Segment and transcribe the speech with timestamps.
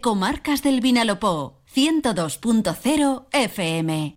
[0.00, 4.16] Comarcas del Vinalopó, 102.0 FM.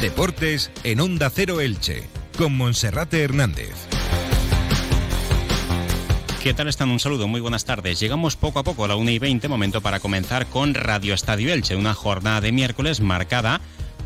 [0.00, 3.74] Deportes en Onda Cero Elche, con Monserrate Hernández.
[6.42, 6.90] ¿Qué tal están?
[6.90, 8.00] Un saludo, muy buenas tardes.
[8.00, 11.52] Llegamos poco a poco a la 1 y 20, momento para comenzar con Radio Estadio
[11.52, 13.60] Elche, una jornada de miércoles marcada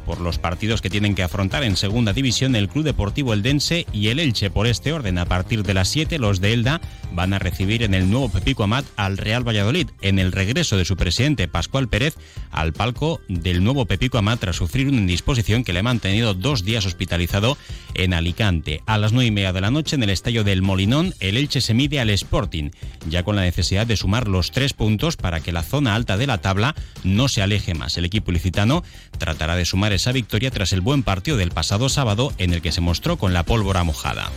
[0.04, 4.08] por los partidos que tienen que afrontar en segunda división el Club Deportivo Eldense y
[4.08, 4.50] el Elche.
[4.50, 6.80] Por este orden, a partir de las 7, los de Elda
[7.12, 10.84] van a recibir en el nuevo Pepico Amat al Real Valladolid, en el regreso de
[10.84, 12.14] su presidente Pascual Pérez
[12.50, 16.64] al palco del nuevo Pepico Amat tras sufrir una indisposición que le ha mantenido dos
[16.64, 17.56] días hospitalizado
[17.94, 18.82] en Alicante.
[18.86, 21.60] A las 9 y media de la noche, en el estadio del Molinón, el Elche
[21.60, 22.70] se mide al Sporting,
[23.08, 26.26] ya con la necesidad de sumar los tres puntos para que la zona alta de
[26.26, 27.96] la tabla no se aleje más.
[27.96, 28.82] El equipo ilicitano
[29.18, 32.72] tratará de sumar esa victoria tras el buen partido del pasado sábado en el que
[32.72, 34.30] se mostró con la pólvora mojada.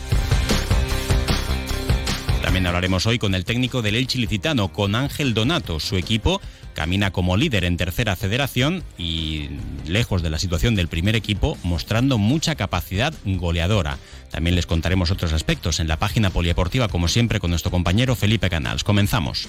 [2.42, 5.80] También hablaremos hoy con el técnico del Elche Licitano, con Ángel Donato.
[5.80, 6.40] Su equipo
[6.72, 9.48] camina como líder en tercera federación y
[9.86, 13.98] lejos de la situación del primer equipo, mostrando mucha capacidad goleadora.
[14.30, 18.48] También les contaremos otros aspectos en la página polideportiva, como siempre, con nuestro compañero Felipe
[18.48, 18.84] Canals.
[18.84, 19.48] Comenzamos.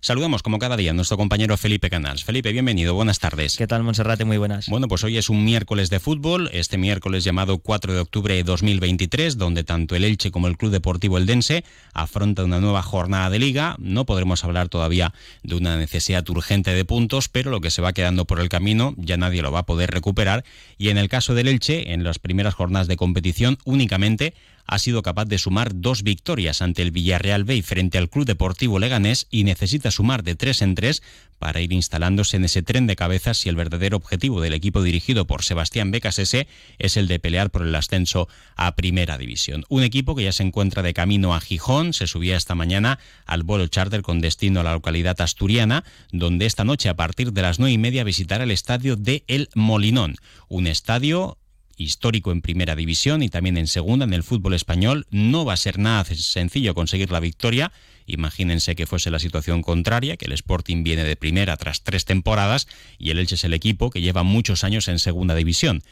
[0.00, 2.22] Saludamos como cada día a nuestro compañero Felipe Canals.
[2.22, 3.56] Felipe, bienvenido, buenas tardes.
[3.56, 4.24] ¿Qué tal, Monserrate?
[4.24, 4.68] Muy buenas.
[4.68, 8.44] Bueno, pues hoy es un miércoles de fútbol, este miércoles llamado 4 de octubre de
[8.44, 13.40] 2023, donde tanto el Elche como el Club Deportivo Eldense afrontan una nueva jornada de
[13.40, 13.74] liga.
[13.80, 17.92] No podremos hablar todavía de una necesidad urgente de puntos, pero lo que se va
[17.92, 20.44] quedando por el camino ya nadie lo va a poder recuperar.
[20.78, 24.32] Y en el caso del Elche, en las primeras jornadas de competición, únicamente
[24.68, 28.78] ha sido capaz de sumar dos victorias ante el Villarreal B frente al Club Deportivo
[28.78, 31.02] Leganés y necesita sumar de tres en tres
[31.38, 35.26] para ir instalándose en ese tren de cabezas si el verdadero objetivo del equipo dirigido
[35.26, 36.48] por Sebastián Becasese
[36.78, 39.64] es el de pelear por el ascenso a Primera División.
[39.70, 43.44] Un equipo que ya se encuentra de camino a Gijón, se subía esta mañana al
[43.44, 47.58] vuelo charter con destino a la localidad asturiana, donde esta noche a partir de las
[47.58, 50.16] nueve y media visitará el estadio de El Molinón,
[50.48, 51.38] un estadio
[51.78, 55.06] histórico en primera división y también en segunda en el fútbol español.
[55.10, 57.72] No va a ser nada sencillo conseguir la victoria.
[58.06, 62.66] Imagínense que fuese la situación contraria, que el Sporting viene de primera tras tres temporadas
[62.98, 65.82] y el Elche es el equipo que lleva muchos años en segunda división.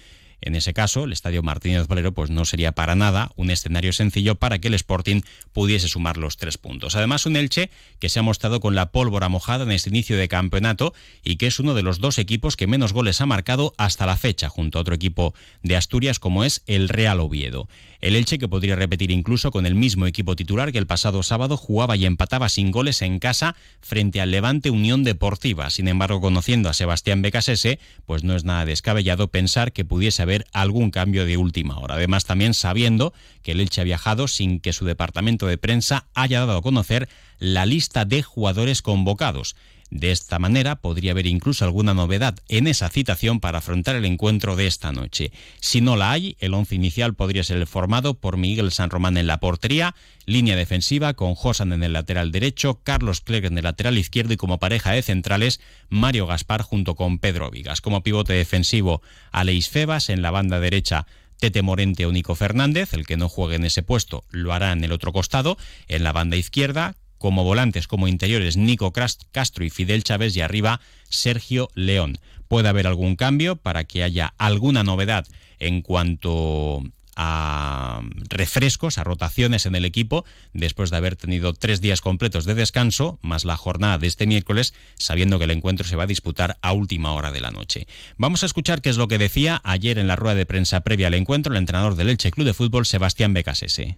[0.40, 4.34] En ese caso, el Estadio Martínez Valero pues no sería para nada un escenario sencillo
[4.34, 6.94] para que el Sporting pudiese sumar los tres puntos.
[6.94, 10.28] Además, un Elche que se ha mostrado con la pólvora mojada en este inicio de
[10.28, 10.94] campeonato
[11.24, 14.16] y que es uno de los dos equipos que menos goles ha marcado hasta la
[14.16, 17.68] fecha, junto a otro equipo de Asturias como es el Real Oviedo.
[18.00, 21.56] El Elche, que podría repetir incluso con el mismo equipo titular que el pasado sábado,
[21.56, 25.70] jugaba y empataba sin goles en casa frente al Levante Unión Deportiva.
[25.70, 30.35] Sin embargo, conociendo a Sebastián Becasese, pues no es nada descabellado pensar que pudiese haber
[30.52, 31.94] algún cambio de última hora.
[31.94, 36.40] Además, también sabiendo que el Elche ha viajado sin que su departamento de prensa haya
[36.40, 37.08] dado a conocer
[37.38, 39.56] la lista de jugadores convocados.
[39.90, 44.56] De esta manera podría haber incluso alguna novedad en esa citación para afrontar el encuentro
[44.56, 45.30] de esta noche.
[45.60, 49.28] Si no la hay, el once inicial podría ser formado por Miguel San Román en
[49.28, 49.94] la portería,
[50.24, 54.36] línea defensiva con Josan en el lateral derecho, Carlos Clerc en el lateral izquierdo y
[54.36, 57.80] como pareja de centrales Mario Gaspar junto con Pedro Vigas.
[57.80, 61.06] Como pivote defensivo, Aleix Febas en la banda derecha
[61.38, 64.82] Tete Morente o Nico Fernández, el que no juegue en ese puesto lo hará en
[64.82, 70.04] el otro costado, en la banda izquierda, como volantes, como interiores, Nico Castro y Fidel
[70.04, 72.18] Chávez y arriba Sergio León.
[72.48, 75.26] Puede haber algún cambio para que haya alguna novedad
[75.58, 76.82] en cuanto
[77.16, 82.54] a refrescos, a rotaciones en el equipo, después de haber tenido tres días completos de
[82.54, 86.58] descanso, más la jornada de este miércoles, sabiendo que el encuentro se va a disputar
[86.60, 87.86] a última hora de la noche.
[88.18, 91.06] Vamos a escuchar qué es lo que decía ayer en la rueda de prensa previa
[91.06, 93.96] al encuentro el entrenador del Elche Club de Fútbol, Sebastián Becasese.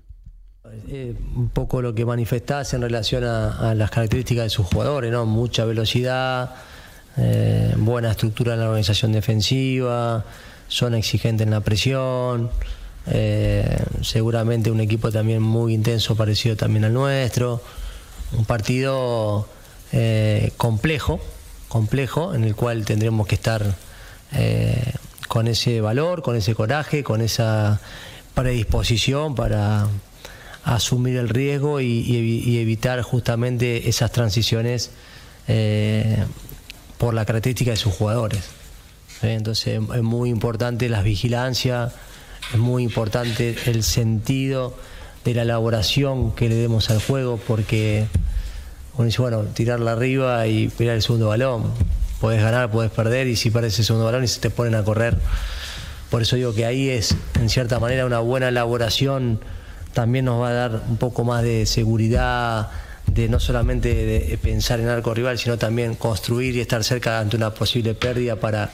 [0.88, 5.24] Eh, un poco lo que manifestás en relación a, las características de sus jugadores, ¿no?
[5.26, 6.50] Mucha velocidad,
[7.16, 10.24] eh, buena estructura en la organización defensiva,
[10.68, 12.50] son exigentes en la presión,
[13.06, 17.62] eh, seguramente un equipo también muy intenso, parecido también al nuestro,
[18.32, 19.48] un partido
[20.58, 21.18] complejo,
[21.68, 23.74] complejo, en el cual tendremos que estar
[25.28, 27.80] con ese valor, con ese coraje, con esa
[28.34, 29.88] predisposición para
[30.64, 34.90] asumir el riesgo y, evitar justamente esas transiciones
[35.46, 36.24] eh,
[36.98, 38.40] por la característica de sus jugadores.
[39.22, 41.92] Entonces es muy importante la vigilancia,
[42.52, 44.76] es muy importante el sentido
[45.24, 48.06] de la elaboración que le demos al juego, porque
[48.96, 51.72] uno dice, bueno, tirarla arriba y mirar el segundo balón.
[52.20, 54.84] Puedes ganar, puedes perder, y si parece el segundo balón y se te ponen a
[54.84, 55.16] correr.
[56.10, 59.40] Por eso digo que ahí es, en cierta manera, una buena elaboración
[59.98, 62.68] también nos va a dar un poco más de seguridad,
[63.08, 67.34] de no solamente de pensar en arco rival, sino también construir y estar cerca ante
[67.34, 68.70] una posible pérdida para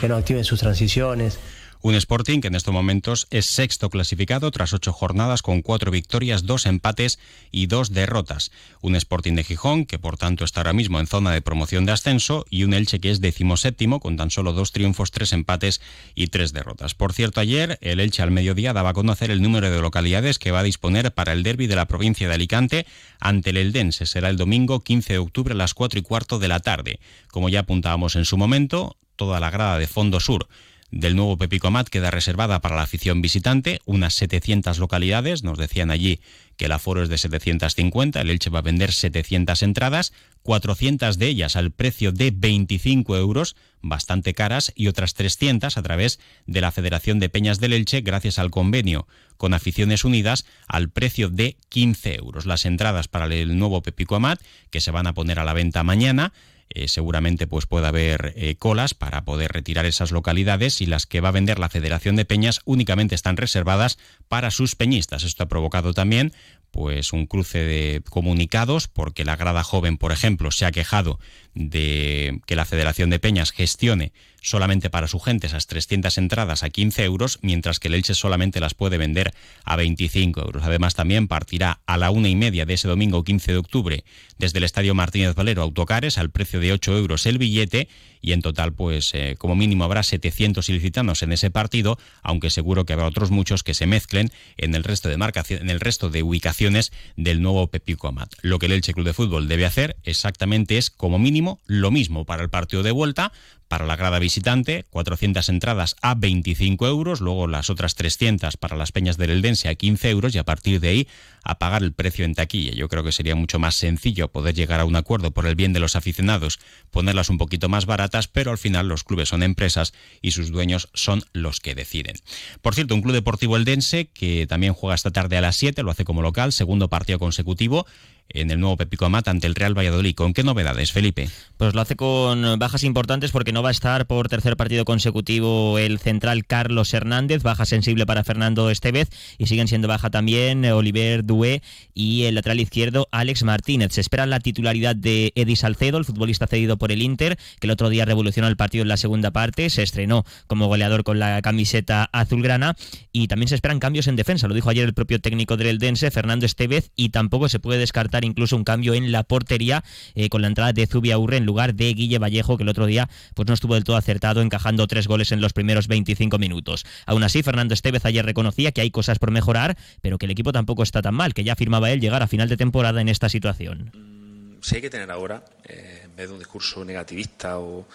[0.00, 1.40] que no activen sus transiciones.
[1.80, 6.44] Un Sporting que en estos momentos es sexto clasificado tras ocho jornadas con cuatro victorias,
[6.44, 7.20] dos empates
[7.52, 8.50] y dos derrotas.
[8.80, 11.92] Un Sporting de Gijón que por tanto está ahora mismo en zona de promoción de
[11.92, 15.80] ascenso y un Elche que es decimoséptimo con tan solo dos triunfos, tres empates
[16.16, 16.94] y tres derrotas.
[16.94, 20.50] Por cierto, ayer el Elche al mediodía daba a conocer el número de localidades que
[20.50, 22.86] va a disponer para el derby de la provincia de Alicante
[23.20, 24.06] ante el Eldense.
[24.06, 26.98] Será el domingo 15 de octubre a las cuatro y cuarto de la tarde.
[27.28, 30.48] Como ya apuntábamos en su momento, toda la grada de Fondo Sur
[30.90, 36.20] del nuevo Pepicomat queda reservada para la afición visitante, unas 700 localidades, nos decían allí
[36.56, 40.12] que el aforo es de 750, el Elche va a vender 700 entradas,
[40.42, 46.20] 400 de ellas al precio de 25 euros, bastante caras, y otras 300 a través
[46.46, 49.06] de la Federación de Peñas del Elche, gracias al convenio
[49.36, 52.46] con Aficiones Unidas, al precio de 15 euros.
[52.46, 54.40] Las entradas para el nuevo Pepicomat,
[54.70, 56.32] que se van a poner a la venta mañana,
[56.70, 61.20] eh, seguramente pues pueda haber eh, colas para poder retirar esas localidades y las que
[61.20, 63.98] va a vender la Federación de Peñas únicamente están reservadas
[64.28, 65.22] para sus peñistas.
[65.22, 66.32] Esto ha provocado también
[66.70, 71.18] pues un cruce de comunicados porque la grada joven, por ejemplo, se ha quejado
[71.54, 76.70] de que la Federación de Peñas gestione solamente para su gente esas 300 entradas a
[76.70, 79.32] 15 euros, mientras que el Elche solamente las puede vender
[79.64, 80.62] a 25 euros.
[80.64, 84.04] Además, también partirá a la una y media de ese domingo 15 de octubre
[84.38, 87.88] desde el Estadio Martínez Valero Autocares al precio de 8 euros el billete
[88.20, 92.84] y en total, pues eh, como mínimo habrá 700 ilicitanos en ese partido, aunque seguro
[92.84, 96.10] que habrá otros muchos que se mezclen en el resto de marcación, en el resto
[96.10, 98.34] de ubicaciones del nuevo Pepico Amat.
[98.42, 102.24] Lo que el Elche Club de Fútbol debe hacer exactamente es como mínimo lo mismo
[102.24, 103.32] para el partido de vuelta,
[103.68, 108.92] para la grada visitante, 400 entradas a 25 euros, luego las otras 300 para las
[108.92, 111.08] peñas del Eldense a 15 euros y a partir de ahí
[111.44, 112.72] a pagar el precio en taquilla.
[112.72, 115.72] Yo creo que sería mucho más sencillo poder llegar a un acuerdo por el bien
[115.72, 116.58] de los aficionados,
[116.90, 119.92] ponerlas un poquito más baratas, pero al final los clubes son empresas
[120.22, 122.16] y sus dueños son los que deciden.
[122.62, 125.90] Por cierto, un club deportivo eldense que también juega esta tarde a las 7, lo
[125.90, 127.86] hace como local, segundo partido consecutivo
[128.30, 130.14] en el nuevo Pepico Amat ante el Real Valladolid.
[130.14, 131.28] ¿Con qué novedades, Felipe?
[131.56, 135.78] Pues lo hace con bajas importantes porque no va a estar por tercer partido consecutivo
[135.78, 139.08] el central Carlos Hernández, baja sensible para Fernando Estevez
[139.38, 141.62] y siguen siendo baja también Oliver Dué
[141.94, 143.92] y el lateral izquierdo Alex Martínez.
[143.92, 147.70] Se espera la titularidad de Eddie Salcedo, el futbolista cedido por el Inter, que el
[147.70, 151.40] otro día revolucionó el partido en la segunda parte, se estrenó como goleador con la
[151.42, 152.76] camiseta azulgrana
[153.12, 156.10] y también se esperan cambios en defensa, lo dijo ayer el propio técnico del Eldense,
[156.10, 159.84] Fernando Estevez, y tampoco se puede descartar incluso un cambio en la portería
[160.14, 163.08] eh, con la entrada de Zubiaurre en lugar de Guille Vallejo, que el otro día
[163.34, 166.84] pues no estuvo del todo acertado, encajando tres goles en los primeros 25 minutos.
[167.06, 170.52] Aún así, Fernando Estevez ayer reconocía que hay cosas por mejorar, pero que el equipo
[170.52, 173.28] tampoco está tan mal, que ya afirmaba él llegar a final de temporada en esta
[173.28, 173.90] situación.
[173.94, 177.86] Mm, si hay que tener ahora, eh, en vez de un discurso negativista o,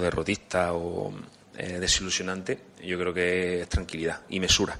[0.00, 1.12] derrotista o
[1.56, 4.78] eh, desilusionante, yo creo que es tranquilidad y mesura.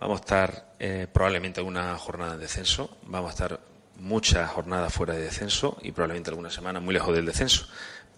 [0.00, 0.74] Vamos a estar
[1.12, 3.60] probablemente en una jornada de descenso, vamos a estar
[3.96, 7.66] muchas jornadas fuera de descenso y probablemente algunas semanas muy lejos del descenso.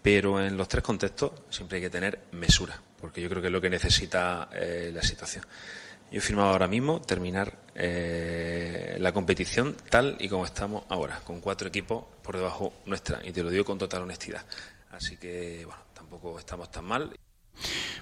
[0.02, 3.52] Pero en los tres contextos siempre hay que tener mesura, porque yo creo que es
[3.52, 5.45] lo que necesita eh, la situación.
[6.11, 11.40] Yo he firmado ahora mismo terminar eh, la competición tal y como estamos ahora, con
[11.40, 14.45] cuatro equipos por debajo nuestra, y te lo digo con total honestidad.
[14.92, 17.12] Así que, bueno, tampoco estamos tan mal.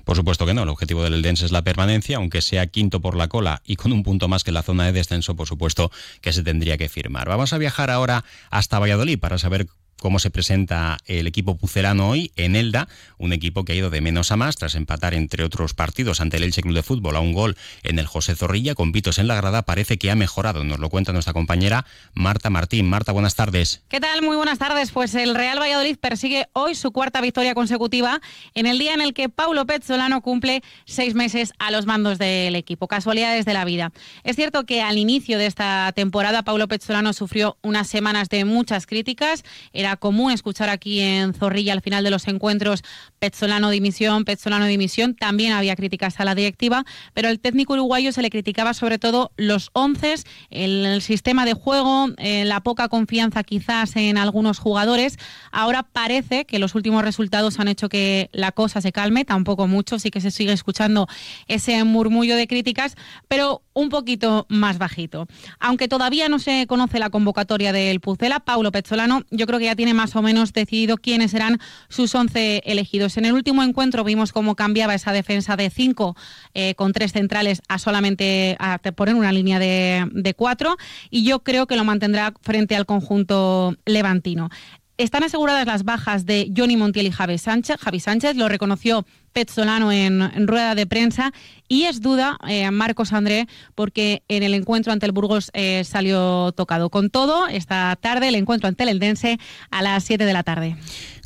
[0.04, 3.16] Por supuesto que no, el objetivo del Eldense es la permanencia, aunque sea quinto por
[3.16, 6.32] la cola y con un punto más que la zona de descenso, por supuesto que
[6.32, 7.28] se tendría que firmar.
[7.28, 9.66] Vamos a viajar ahora hasta Valladolid para saber
[10.04, 14.02] cómo se presenta el equipo pucelano hoy en Elda, un equipo que ha ido de
[14.02, 17.20] menos a más tras empatar entre otros partidos ante el Elche Club de Fútbol a
[17.20, 20.62] un gol en el José Zorrilla con pitos en la grada, parece que ha mejorado,
[20.62, 22.87] nos lo cuenta nuestra compañera Marta Martín.
[22.87, 23.82] Marta, buenas tardes.
[23.88, 24.20] ¿Qué tal?
[24.20, 24.90] Muy buenas tardes.
[24.90, 28.20] Pues el Real Valladolid persigue hoy su cuarta victoria consecutiva
[28.52, 32.56] en el día en el que Paulo Pezzolano cumple seis meses a los mandos del
[32.56, 32.88] equipo.
[32.88, 33.90] Casualidades de la vida.
[34.23, 38.84] Es cierto que al inicio de esta temporada Paulo Pezzolano sufrió unas semanas de muchas
[38.87, 42.82] críticas, era común escuchar aquí en Zorrilla al final de los encuentros
[43.18, 45.14] Petzolano dimisión, Petzolano dimisión.
[45.14, 49.32] También había críticas a la directiva, pero al técnico uruguayo se le criticaba sobre todo
[49.36, 50.14] los once,
[50.50, 55.18] el, sistema de juego, eh, la poca confianza quizás en algunos jugadores.
[55.50, 59.98] Ahora parece que los últimos resultados han hecho que la cosa se calme, tampoco mucho,
[59.98, 61.08] sí que se sigue escuchando
[61.48, 62.96] ese murmullo de críticas,
[63.28, 65.26] pero un poquito más bajito.
[65.61, 69.76] Aunque todavía no se conoce la convocatoria del Pucela, Paulo Pezzolano yo creo que ya
[69.76, 73.16] tiene más o menos decidido quiénes serán sus once elegidos.
[73.16, 76.16] En el último encuentro vimos cómo cambiaba esa defensa de cinco
[76.54, 78.57] eh, con tres centrales a solamente
[78.97, 80.76] poner una línea de, de cuatro
[81.11, 84.50] y yo creo que lo mantendrá frente al conjunto levantino.
[84.96, 87.78] Están aseguradas las bajas de Johnny Montiel y Javi Sánchez.
[87.80, 91.32] Javi Sánchez lo reconoció Petzolano en, en rueda de prensa
[91.66, 96.52] y es duda eh, Marcos André porque en el encuentro ante el Burgos eh, salió
[96.52, 96.90] tocado.
[96.90, 100.76] Con todo, esta tarde el encuentro ante el Eldense a las 7 de la tarde.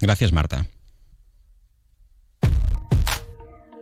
[0.01, 0.67] Gracias, Marta.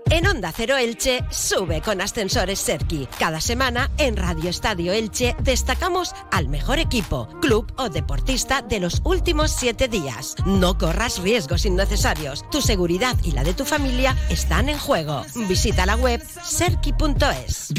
[0.08, 3.08] En Onda Cero Elche, sube con Ascensores Serki.
[3.18, 9.00] Cada semana en Radio Estadio Elche destacamos al mejor equipo, club o deportista de los
[9.04, 10.36] últimos siete días.
[10.46, 12.48] No corras riesgos innecesarios.
[12.50, 15.24] Tu seguridad y la de tu familia están en juego.
[15.48, 17.72] Visita la web serki.es.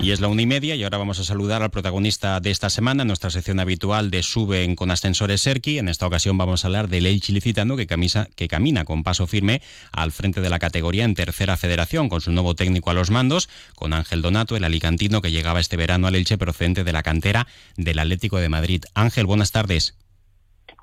[0.00, 2.68] Y es la una y media y ahora vamos a saludar al protagonista de esta
[2.68, 5.78] semana, nuestra sección habitual de Suben con Ascensores Serki.
[5.78, 9.26] En esta ocasión vamos a hablar del Elche Licitano que, camisa, que camina con paso
[9.26, 9.62] firme
[9.94, 13.48] al frente de la categoría en tercera federación, con su nuevo técnico a los mandos,
[13.74, 17.46] con Ángel Donato, el alicantino que llegaba este verano al Elche procedente de la cantera
[17.76, 18.84] del Atlético de Madrid.
[18.94, 19.96] Ángel, buenas tardes.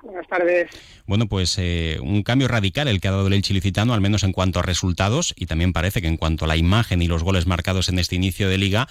[0.02, 0.68] Buenas tardes.
[1.06, 4.24] Bueno, pues eh, un cambio radical el que ha dado el Elche Licitano, al menos
[4.24, 7.22] en cuanto a resultados, y también parece que en cuanto a la imagen y los
[7.22, 8.88] goles marcados en este inicio de liga.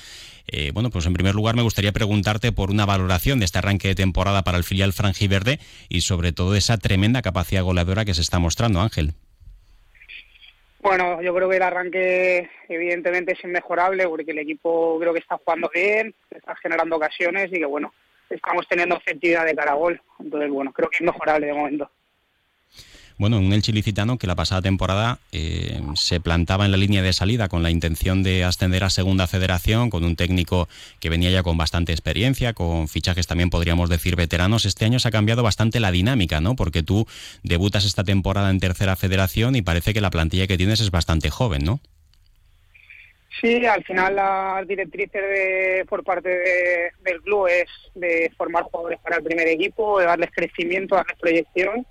[0.48, 3.90] Eh, bueno, pues en primer lugar me gustaría preguntarte por una valoración de este arranque
[3.90, 5.60] de temporada para el filial franjiverde
[5.90, 9.14] y sobre todo esa tremenda capacidad goleadora que se está mostrando, Ángel.
[10.82, 15.38] Bueno, yo creo que el arranque evidentemente es inmejorable porque el equipo creo que está
[15.38, 17.94] jugando bien, está generando ocasiones y que bueno,
[18.30, 20.02] estamos teniendo efectividad de cara a gol.
[20.20, 21.92] Entonces, bueno, creo que es mejorable de momento.
[23.22, 27.14] Bueno, un Elche Licitano que la pasada temporada eh, se plantaba en la línea de
[27.14, 30.68] salida con la intención de ascender a Segunda Federación, con un técnico
[31.00, 34.66] que venía ya con bastante experiencia, con fichajes también podríamos decir veteranos.
[34.66, 36.56] Este año se ha cambiado bastante la dinámica, ¿no?
[36.56, 37.06] Porque tú
[37.44, 41.30] debutas esta temporada en Tercera Federación y parece que la plantilla que tienes es bastante
[41.30, 41.80] joven, ¿no?
[43.40, 46.28] Sí, al final la directriz de, por parte
[47.04, 51.86] del club es de formar jugadores para el primer equipo, de darles crecimiento, darles proyección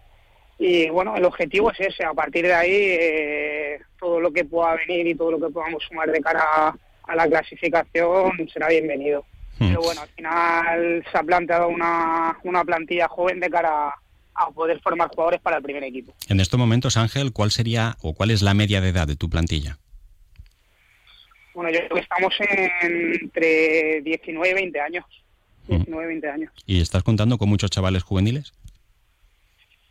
[0.62, 4.76] y bueno, el objetivo es ese, a partir de ahí eh, todo lo que pueda
[4.76, 6.76] venir y todo lo que podamos sumar de cara
[7.08, 9.24] a, la clasificación será bienvenido.
[9.58, 9.68] Hmm.
[9.68, 13.94] Pero bueno, al final se ha planteado una, una plantilla joven de cara
[14.34, 16.12] a poder formar jugadores para el primer equipo.
[16.28, 19.30] En estos momentos, Ángel, ¿cuál sería o cuál es la media de edad de tu
[19.30, 19.78] plantilla?
[21.54, 22.34] Bueno, yo creo que estamos
[22.82, 25.06] entre 19 y 20 años.
[25.68, 26.08] 19 hmm.
[26.08, 26.52] 20 años.
[26.66, 28.52] ¿Y estás contando con muchos chavales juveniles?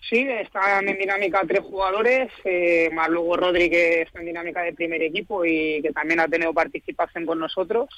[0.02, 4.74] Sí, están en dinámica tres jugadores, eh, más luego Rodri que está en dinámica de
[4.74, 7.90] primer equipo y que también ha tenido participación con nosotros.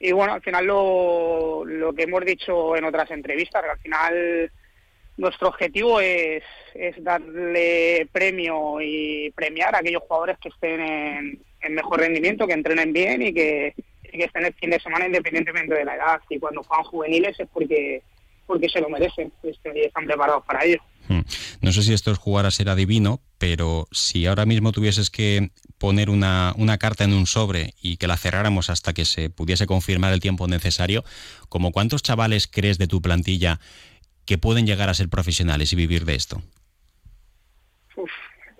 [0.00, 4.50] Y bueno, al final lo, lo que hemos dicho en otras entrevistas, que al final
[5.16, 6.42] nuestro objetivo es,
[6.98, 13.22] darle premio y premiar a aquellos jugadores que estén en, mejor rendimiento, que entrenen bien
[13.22, 16.20] y que, y que estén el fin de semana independientemente de la edad.
[16.28, 18.02] Y cuando juegan juveniles es porque
[18.46, 20.78] porque se lo merecen y están preparados para ello.
[21.08, 21.20] Hmm.
[21.60, 25.50] No sé si esto es jugar a ser adivino, pero si ahora mismo tuvieses que
[25.78, 29.66] poner una, una, carta en un sobre y que la cerráramos hasta que se pudiese
[29.66, 31.04] confirmar el tiempo necesario,
[31.48, 33.60] ¿como cuántos chavales crees de tu plantilla
[34.24, 36.42] que pueden llegar a ser profesionales y vivir de esto?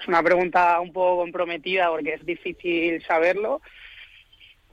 [0.05, 3.63] es una pregunta un poco comprometida porque es difícil saberlo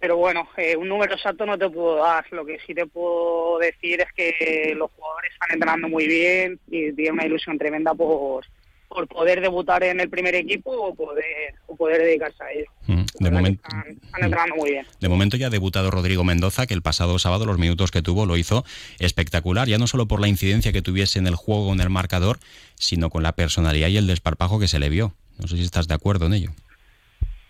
[0.01, 2.25] pero bueno, eh, un número exacto no te puedo dar.
[2.31, 6.91] Lo que sí te puedo decir es que los jugadores están entrenando muy bien y
[6.93, 8.43] tienen una ilusión tremenda por,
[8.89, 12.65] por poder debutar en el primer equipo o poder, o poder dedicarse a ello.
[12.87, 14.87] Mm, de momento, están, entrenando muy bien.
[14.99, 18.25] De momento ya ha debutado Rodrigo Mendoza, que el pasado sábado los minutos que tuvo
[18.25, 18.65] lo hizo
[18.97, 22.39] espectacular, ya no solo por la incidencia que tuviese en el juego, en el marcador,
[22.73, 25.13] sino con la personalidad y el desparpajo que se le vio.
[25.37, 26.51] No sé si estás de acuerdo en ello.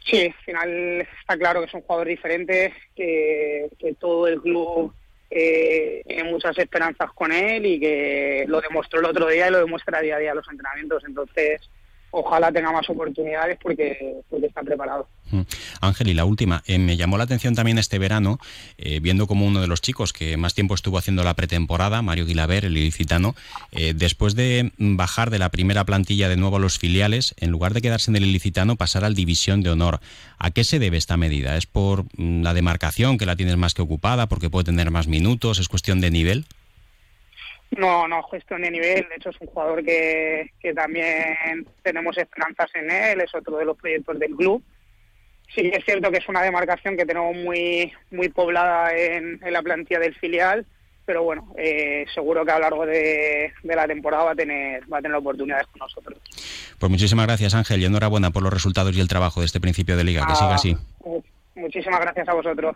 [0.04, 4.94] Sí, al final está claro que es un jugador diferente, que, todo el club
[5.30, 9.60] eh, tiene muchas esperanzas con él y que lo demostró el otro día y lo
[9.60, 11.04] demuestra día a día los entrenamientos.
[11.06, 11.62] Entonces,
[12.12, 15.08] ojalá tenga más oportunidades porque, está preparado.
[15.32, 15.42] Mm.
[15.80, 18.40] Ángel, y la última, eh, me llamó la atención también este verano,
[18.78, 22.26] eh, viendo como uno de los chicos que más tiempo estuvo haciendo la pretemporada, Mario
[22.26, 23.36] Guilaber, el ilicitano,
[23.72, 27.74] eh, después de bajar de la primera plantilla de nuevo a los filiales, en lugar
[27.74, 30.02] de quedarse en el ilicitano, pasar al división de honor.
[30.38, 31.56] ¿A qué se debe esta medida?
[31.56, 35.08] ¿Es por mm, la demarcación, que la tienes más que ocupada, porque puede tener más
[35.08, 35.60] minutos?
[35.60, 36.46] ¿Es cuestión de nivel?
[37.78, 39.08] No, no, cuestión de nivel.
[39.08, 43.66] De hecho, es un jugador que, que también tenemos esperanzas en él, es otro de
[43.66, 44.64] los proyectos del club
[45.54, 50.00] Sí es cierto que es una demarcación que tenemos muy muy poblada en, la plantilla
[50.00, 50.66] del filial,
[51.06, 55.00] pero bueno, eh, seguro que a lo largo de, la temporada va a tener va
[55.00, 56.20] a tener oportunidades con nosotros.
[56.80, 59.98] Pues muchísimas gracias Ángel y enhorabuena por los resultados y el trabajo de este principio
[59.98, 60.26] de liga.
[60.26, 60.78] que siga así.
[61.56, 62.76] Muchísimas gracias a vosotros.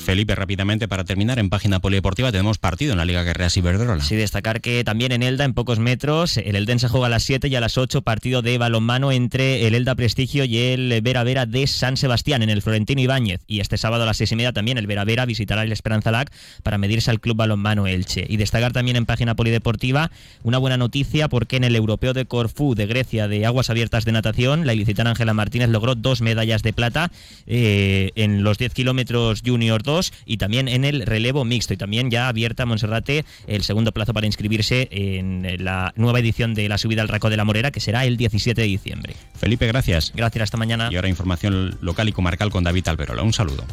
[0.00, 4.02] Felipe, rápidamente para terminar, en página polideportiva tenemos partido en la Liga Guerreras Iberdrola.
[4.02, 7.22] Sí, destacar que también en Elda, en pocos metros, el Elden se juega a las
[7.24, 11.22] 7 y a las 8, partido de balonmano entre el Elda Prestigio y el Vera
[11.22, 13.42] Vera de San Sebastián, en el Florentino Ibáñez.
[13.46, 16.10] Y este sábado a las 6 y media también el Vera Vera visitará el Esperanza
[16.10, 18.24] Lac para medirse al Club Balonmano Elche.
[18.28, 20.10] Y destacar también en página polideportiva
[20.42, 24.12] una buena noticia porque en el Europeo de Corfú de Grecia de Aguas Abiertas de
[24.12, 27.12] Natación, la ilicitana Ángela Martínez logró dos medallas de plata
[27.46, 31.74] eh, en los 10 kilómetros Junior 2 y también en el relevo mixto.
[31.74, 36.68] Y también ya abierta Monserrate el segundo plazo para inscribirse en la nueva edición de
[36.68, 39.14] la subida al Raco de la Morera, que será el 17 de diciembre.
[39.34, 40.12] Felipe, gracias.
[40.14, 40.88] Gracias, hasta mañana.
[40.90, 43.22] Y ahora información local y comarcal con David Alberola.
[43.22, 43.64] Un saludo.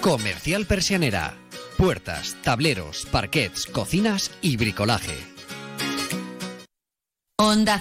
[0.00, 1.34] Comercial Persianera.
[1.76, 5.16] Puertas, tableros, parquets, cocinas y bricolaje.
[7.38, 7.78] Onda